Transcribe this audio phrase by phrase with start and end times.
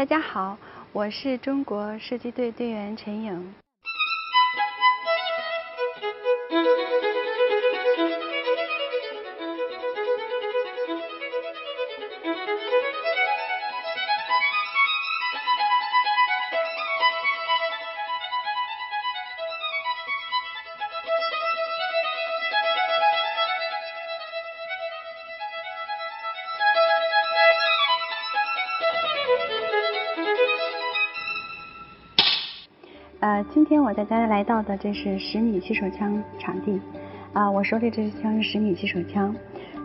[0.00, 0.56] 大家好，
[0.94, 3.54] 我是中国射击队队员陈颖。
[33.20, 36.80] 呃，今天我带大家来到的这是十米气手枪场地，
[37.34, 39.36] 啊，我手里这支枪是十米气手枪。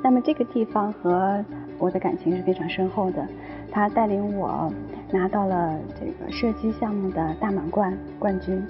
[0.01, 1.43] 那么这个地方和
[1.77, 3.27] 我的感情是非常深厚的，
[3.69, 4.71] 它带领我
[5.11, 8.65] 拿到了这个射击项目的大满贯冠军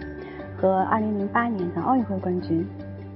[0.57, 2.65] 和二零零八年的奥运会冠军，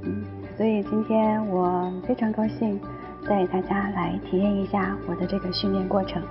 [0.03, 0.23] 嗯，
[0.55, 2.79] 所以今天我非常高兴
[3.27, 6.21] 带大家来体验一下我的这个训练过程。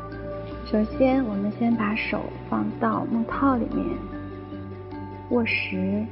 [0.64, 3.84] 首先，我们先把手放到木套里面。
[5.30, 6.04] 握实，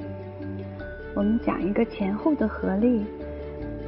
[1.14, 3.04] 我们讲一个前后的合力，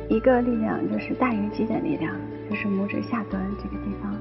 [0.09, 2.15] 一个力量就是大于肌的力量，
[2.49, 4.17] 就是拇指下端这个地方，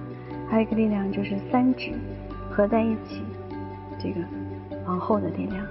[0.50, 1.92] 还有一个力量就是三指
[2.50, 3.22] 合在一起，
[3.98, 4.20] 这个
[4.86, 5.66] 往后的力量，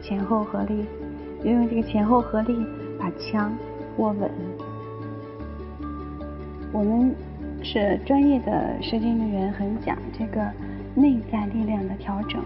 [0.00, 0.86] 前后合力，
[1.44, 2.56] 运用这个前后合力
[2.98, 3.52] 把枪
[3.98, 4.30] 握稳。
[6.72, 7.14] 我们
[7.62, 10.40] 是专业的射击运动员，很讲这个
[10.94, 12.42] 内在力量的调整。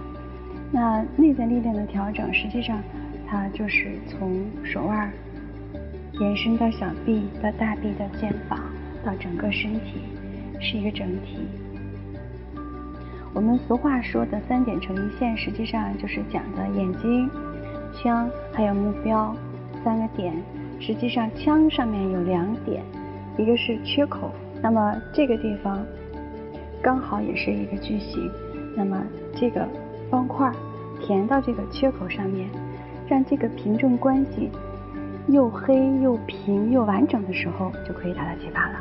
[0.73, 2.81] 那内在力量的调整，实际上
[3.27, 5.11] 它就是从手腕
[6.21, 8.61] 延伸到小臂，到大臂到肩膀，
[9.05, 10.03] 到整个身体，
[10.61, 11.49] 是一个整体。
[13.35, 17.29] 我们俗话说的三点成一线，实际上就是讲的眼睛、
[17.93, 19.35] 枪还有目标
[19.83, 20.33] 三个点。
[20.79, 22.81] 实际上枪上面有两点，
[23.37, 24.31] 一个是缺口，
[24.63, 25.85] 那么这个地方
[26.81, 28.31] 刚好也是一个矩形，
[28.77, 29.03] 那么
[29.35, 29.67] 这个。
[30.11, 30.53] 方块
[31.01, 32.49] 填到这个缺口上面，
[33.09, 34.51] 让这个凭证关系
[35.29, 38.81] 又黑又平又完整的时候，就可以达到击发了。